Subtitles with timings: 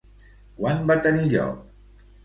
[0.61, 2.05] Quan va tenir lloc?